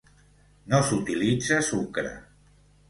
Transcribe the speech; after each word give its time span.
No 0.71 0.79
s'utilitza 0.87 1.61
sucre. 1.71 2.17